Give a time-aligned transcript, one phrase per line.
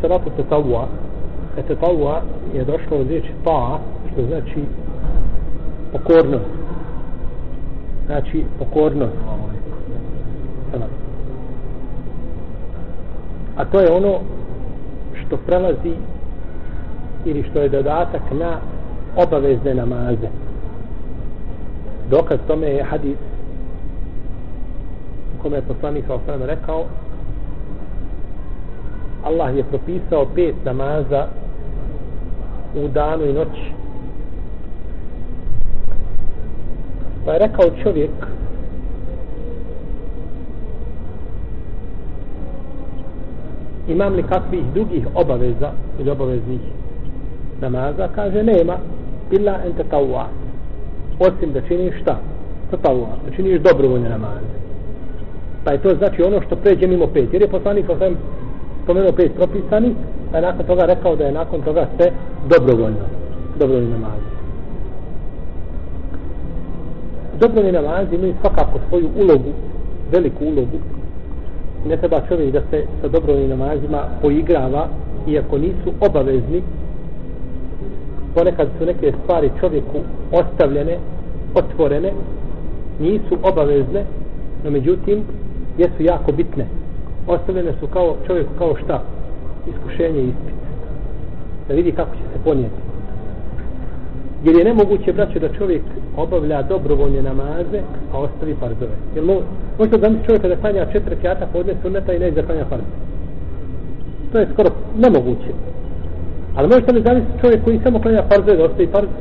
[0.00, 0.88] Salatu tetavua,
[1.56, 2.22] e tetavua
[2.54, 3.78] je došlo od riječi ta,
[4.12, 4.64] što znači
[5.92, 6.44] pokornost.
[8.06, 9.16] Znači pokornost.
[13.56, 14.18] A to je ono
[15.14, 15.94] što prelazi
[17.24, 18.58] ili što je dodatak na
[19.16, 20.28] obavezne namaze.
[22.10, 23.18] Dokaz tome je hadis
[25.38, 26.84] u kome je poslanik sa rekao
[29.24, 31.26] Allah je propisao pet namaza
[32.74, 33.72] u danu i noći.
[37.24, 38.10] Pa je rekao čovjek
[43.88, 46.60] imam li kakvih drugih obaveza ili obaveznih
[47.60, 48.76] namaza, kaže nema
[49.30, 50.24] illa ente tawwa
[51.18, 52.18] osim da činiš šta?
[52.82, 54.58] Tawwa, da činiš dobrovoljne namaze.
[55.64, 57.32] Pa je to znači ono što pređe mimo pet.
[57.32, 58.10] Jer je poslanik sa
[58.88, 59.94] spomenuo pet propisani,
[60.30, 62.10] pa je nakon toga rekao da je nakon toga sve
[62.48, 63.04] dobrovoljno.
[63.58, 64.28] Dobrovoljne namaze.
[67.40, 69.52] Dobrovoljne namaze imaju svakako svoju ulogu,
[70.12, 70.78] veliku ulogu.
[71.88, 74.88] Ne treba čovjek da se sa dobrovoljnim namazima poigrava,
[75.26, 76.62] iako nisu obavezni,
[78.34, 79.98] ponekad su neke stvari čovjeku
[80.32, 80.98] ostavljene,
[81.54, 82.12] otvorene,
[83.00, 84.04] nisu obavezne,
[84.64, 85.22] no međutim,
[85.78, 86.77] jesu jako bitne.
[87.28, 89.02] Ostavljene su kao čovjeku kao šta?
[89.70, 90.54] Iskušenje i ispit.
[91.68, 92.80] Da vidi kako će se ponijeti.
[94.44, 95.82] Jer je nemoguće, braće, da čovjek
[96.16, 97.80] obavlja dobrovoljne namaze,
[98.12, 98.96] a ostavi farzove.
[99.14, 99.34] Jer mo,
[99.78, 102.84] možete da misli čovjeka da klanja četiri kjata podne sunneta i ne da klanja farze.
[104.32, 105.52] To je skoro nemoguće.
[106.56, 109.18] Ali možete li zamisliti čovjek koji samo klanja farzove da ostavi farze?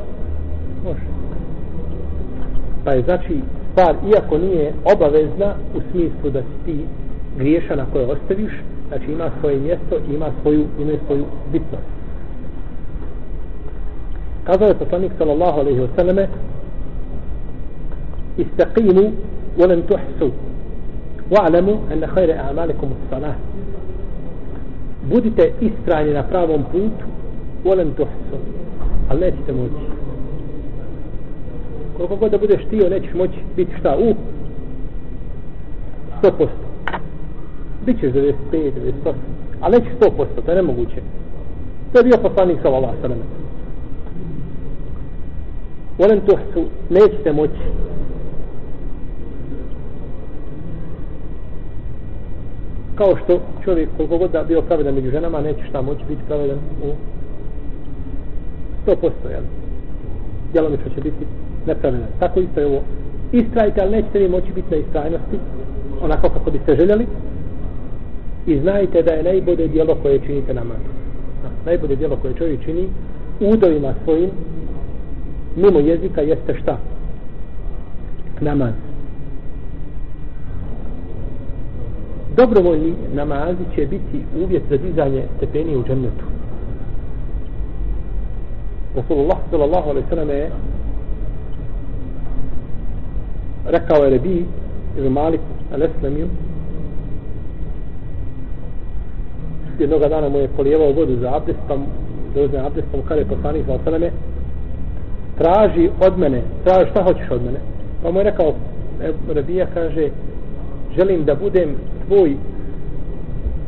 [0.84, 1.06] Može.
[2.84, 3.40] Pa je znači
[3.72, 6.86] stvar, iako nije obavezna u smislu da si ti
[7.39, 8.53] griješan ako je ostaviš,
[8.89, 11.89] znači ima svoje mjesto i ima svoju, ima svoju bitnost.
[14.45, 16.29] Kazao je poslanik sallallahu alaihi wa sallame
[18.39, 19.13] istaqimu
[19.59, 20.31] ولن تحسوا
[21.31, 23.35] واعلموا ان خير اعمالكم الصلاه
[25.11, 27.07] budite istrajni na pravom putu
[27.65, 28.37] volen tuhsu
[29.09, 29.85] ali nećete moći
[31.97, 34.15] koliko god da budeš tio nećeš moći biti šta u
[36.23, 36.47] 100%
[37.88, 39.14] bit ćeš 95, 98
[39.62, 41.02] ali nećeš 100% to je nemoguće.
[41.94, 43.20] To je bio poslanik sa Allah sallam
[45.98, 47.64] volen tuhsu nećete moći.
[52.96, 56.58] Kao što čovjek koliko god da bio pravedan među ženama neće šta moći biti pravedan
[56.58, 56.92] u
[58.88, 59.44] 100% jel?
[60.52, 61.26] djelomično će biti
[61.66, 62.08] nepravedan.
[62.20, 62.82] Tako isto je ovo.
[63.32, 65.40] Istrajite, ali nećete vi moći biti na istrajnosti
[66.02, 67.08] onako kako biste željeli
[68.48, 70.78] i znajte da je najbolje djelo koje činite namaz
[71.68, 72.88] najbolje djelo koje čovjek čini
[73.40, 74.30] udovima svojim
[75.56, 76.78] mimo jezika jeste šta?
[78.42, 78.74] Namaz.
[82.38, 86.26] Dobrovoljni namazi će biti uvjet za dizanje stepeni u džennetu.
[88.96, 90.52] Rasulullah sallallahu alaihi sallam je
[93.66, 94.46] rekao je Rebi
[94.98, 95.42] ili Malik
[95.74, 96.28] al-Eslamiju
[99.80, 101.76] jednog dana mu je polijevao vodu za abdest pa
[102.36, 104.12] da uzme abdest pa mu kada je poslanik za osaname,
[105.38, 107.60] traži od mene traži šta hoćeš od mene
[108.04, 108.54] pa mu je rekao
[109.02, 110.10] e, Rebija kaže
[110.98, 111.76] želim da budem
[112.08, 112.36] tvoj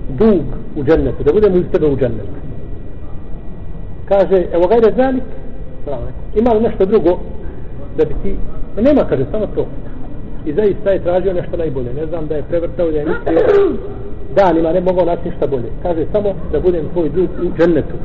[0.10, 0.42] dug
[0.76, 2.40] u džennetu, da budem uz tebe u džennetu.
[4.06, 5.24] Kaže, evo gajde zalik,
[6.36, 7.20] ima li nešto drugo
[7.98, 8.36] da bi ti,
[8.82, 9.66] nema, kaže, samo to.
[10.46, 11.94] I zaista je tražio nešto najbolje.
[11.94, 13.40] Ne znam da je prevrtao, da je mislio
[14.36, 15.70] danima ne mogao naći ništa bolje.
[15.84, 17.96] Kaže, samo da budem tvoj drug u džennetu.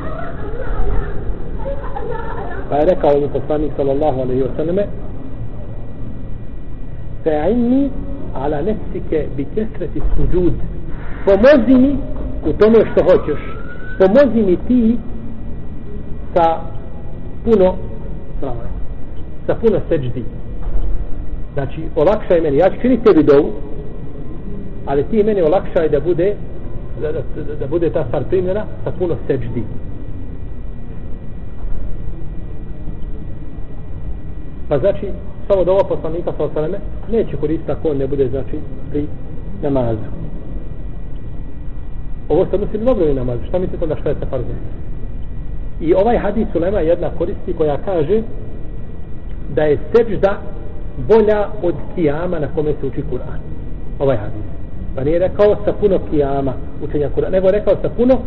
[2.68, 4.86] Pa je rekao mu poslanik sallallahu alaihi wa sallame,
[7.24, 7.90] fa'inni
[8.34, 10.54] ala nefsike bi kesreti suđud
[11.24, 11.96] pomozi mi
[12.46, 13.40] u tome što hoćeš
[13.98, 14.98] pomozi mi ti
[16.34, 16.60] sa
[17.44, 17.74] puno
[19.46, 20.24] sa puno seđdi
[21.54, 23.52] znači olakšaj meni ja ću činiti tebi dovu
[24.86, 26.34] ali ti meni olakšaj da bude
[27.00, 29.62] da, da, da, da bude ta stvar primjena sa puno seđdi.
[34.68, 35.08] Pa znači
[35.48, 36.78] samo da ova poslanika sa osaleme
[37.10, 38.58] neće koristiti ako on ne bude znači
[38.90, 39.06] pri
[39.62, 40.24] namazu.
[42.28, 44.56] Ovo se odnosi dobro i namaz šta mislite onda šta je sa farzom?
[45.80, 48.22] I ovaj hadis ulema jedna koristi koja kaže
[49.54, 50.38] da je seđda
[51.08, 53.38] bolja od kijama na kome se uči Kur'an
[53.98, 54.54] ovaj hadis
[54.94, 56.52] pa nije rekao sa puno kijama
[56.82, 58.18] učenja Kur'ana, nego je rekao sa puno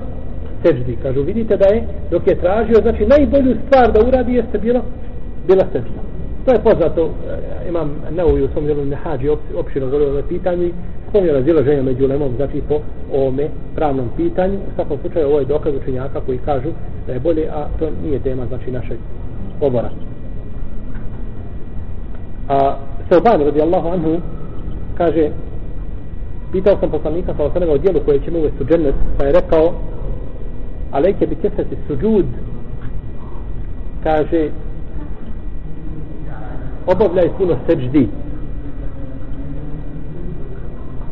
[0.63, 0.97] seždi.
[1.03, 4.81] Kažu, vidite da je, dok je tražio, znači najbolju stvar da uradi jeste bilo,
[5.47, 6.01] bila seđda.
[6.45, 10.69] To je poznato, eh, imam Neuvi u svom djelu Nehađi opširno govorio o pitanju,
[11.09, 12.79] spomnio razilaženja među lemom, znači po
[13.13, 14.55] ovome pravnom pitanju.
[14.55, 16.69] U svakom slučaju ovo je dokaz učenjaka koji kažu
[17.07, 18.97] da je bolje, a to nije tema znači našeg
[19.61, 19.89] obora.
[22.47, 22.77] A
[23.09, 24.21] Sauban radijallahu anhu
[24.97, 25.31] kaže
[26.51, 29.31] pitao sam poslanika sa osanega o dijelu koje će mu uvesti u džennet pa je
[29.31, 29.73] rekao
[30.91, 32.25] alejke bi kefeti suđud?
[34.03, 34.49] Kaže
[36.87, 38.07] obavljaj puno seđdi.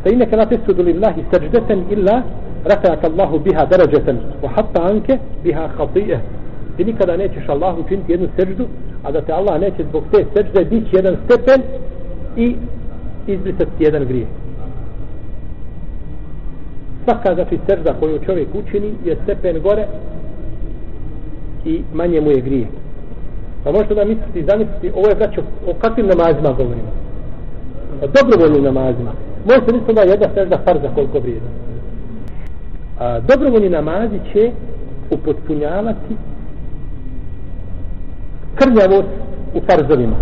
[0.04, 2.24] Fa innaka la tasjudu lillahi sajdatan illa
[2.66, 6.20] rafa'aka Allahu biha darađeten wa hatta anka biha khatije
[6.78, 8.68] ti nikada nećeš Allahu činiti jednu seđdu
[9.06, 11.62] a da te Allah neće zbog te sežde dići jedan stepen
[12.38, 12.56] i
[13.28, 14.28] izbrisati jedan grijeh.
[17.04, 19.88] Svaka znači sežda koju čovjek učini je stepen gore
[21.66, 22.68] i manje mu je grije
[23.64, 26.92] pa možete da misliti i zamisliti ovo je znači o kakvim namazima govorimo?
[28.02, 29.12] O dobrovoljnim namazima.
[29.46, 31.48] Možete misliti da jedna sežda farza koliko vrijeda
[33.00, 34.52] a, dobrovoljni namazi će
[35.10, 36.16] upotpunjavati
[38.56, 39.10] krnjavost
[39.54, 40.16] u farzovima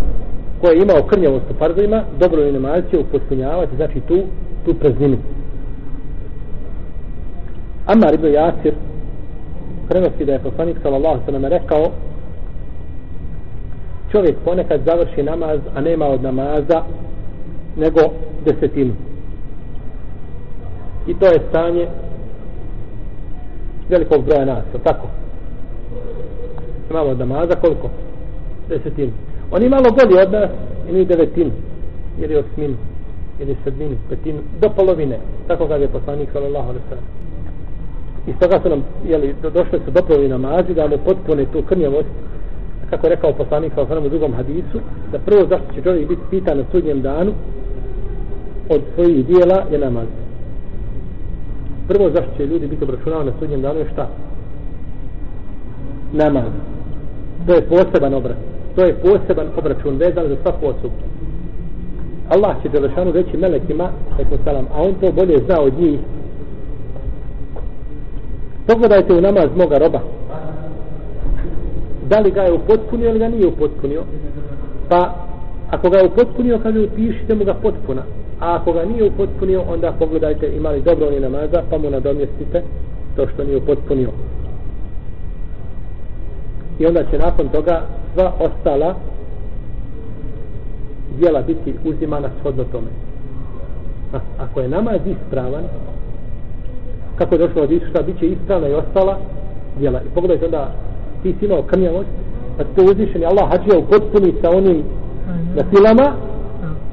[0.61, 4.21] ko je imao krnjavost u farzovima dobro je namaz će upotpunjavati znači tu,
[4.65, 5.17] tu prazninu
[7.85, 8.73] Amar ibn Jasir
[9.89, 11.91] prenosi da je poslanik sallallahu sallam rekao
[14.11, 16.83] čovjek ponekad završi namaz a nema od namaza
[17.77, 17.99] nego
[18.45, 18.93] desetinu
[21.07, 21.87] i to je stanje
[23.89, 25.07] velikog broja nas, tako?
[26.89, 27.89] Imamo od namaza koliko?
[28.69, 29.11] Desetinu.
[29.51, 30.49] Oni malo bolji od nas
[30.89, 31.51] imaju devetinu
[32.17, 32.75] ili osminu
[33.39, 35.19] ili sedminu, petinu, do polovine.
[35.47, 37.23] Tako kaže poslanik sallallahu alaihi sallam
[38.27, 42.07] i stoga su nam jeli, do, došli su doprovi namazi da mu potpune tu krnjavost
[42.89, 44.79] kako je rekao poslanik sallallahu osanom u drugom hadisu
[45.11, 47.33] da prvo zašto će čovjek biti pitan na sudnjem danu
[48.69, 50.07] od svojih dijela je namaz
[51.87, 54.09] prvo zašto će ljudi biti obračunavani na sudnjem danu je šta
[56.13, 56.51] namaz
[57.47, 60.95] to je poseban obraz to je poseban obračun vezan za svaku osobu
[62.29, 63.89] Allah će Đelešanu reći melekima
[64.73, 65.99] a on to bolje zna od njih
[68.67, 69.99] Pogledajte u namaz moga roba.
[72.09, 74.03] Da li ga je upotpunio ili ga nije upotpunio?
[74.89, 75.15] Pa,
[75.71, 78.01] ako ga je upotpunio, kaže, upišite mu ga potpuna.
[78.39, 82.63] A ako ga nije upotpunio, onda pogledajte imali dobro oni namaza, pa mu nadomjestite
[83.15, 84.09] to što nije upotpunio.
[86.79, 87.81] I onda će nakon toga
[88.13, 88.95] sva ostala
[91.19, 92.87] dijela biti uzimana shodno tome.
[94.13, 95.63] A, ako je namaz ispravan,
[97.15, 99.17] kako je došlo od Isusa, bit će ispravna i ostala
[99.79, 100.01] djela.
[100.01, 100.71] I pogledajte onda,
[101.23, 102.09] ti si imao krnjavost,
[102.57, 104.83] pa to uzvišen je Allah hađija u potpuni sa onim
[105.55, 106.15] na silama,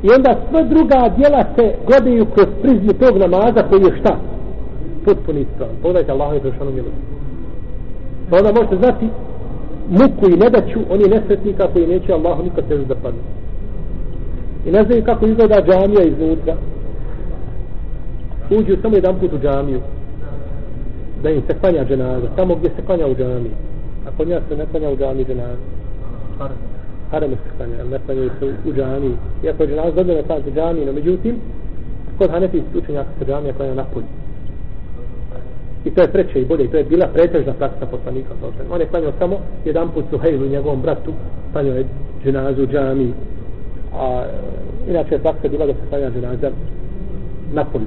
[0.03, 4.17] i onda sve druga djela se gledaju kroz prizmu tog namaza koji je šta?
[5.05, 5.77] Potpuni ispravan.
[5.83, 6.97] Pogledajte Allah je došao milost.
[8.31, 9.09] Pa onda možete znati
[9.89, 13.21] muku i nedaću, oni nesretnika koji neće Allahu nikad težu da padne.
[14.67, 16.55] I ne znaju kako izgleda džamija iznutra.
[18.51, 19.81] Uđu samo jedan put u džamiju
[21.23, 23.53] da im se klanja dženaza, tamo gdje se klanja u džamiji.
[24.07, 25.63] A kod njega se ne klanja u džamiji dženaza.
[27.11, 29.15] Harame se klanja, ne klanja se u džamiji.
[29.45, 31.37] Iako je dženaza dobro ne klanja džamiji, no međutim,
[32.19, 34.07] kod Hanefi učenjaka se džamija klanja napolje.
[35.85, 38.35] I to je preče i bolje, i to je bila pretežna praksa poslanika.
[38.71, 41.13] On je klanjao samo jedan put Suhejlu, njegovom bratu,
[41.53, 41.87] klanjao je
[42.25, 43.13] dženazu džami.
[43.95, 44.25] A
[44.87, 46.51] e, inače je praksa bila da se klanja dženaza
[47.53, 47.87] na polju.